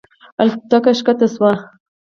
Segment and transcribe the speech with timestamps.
[0.41, 1.51] الوتکه ښکته شوه.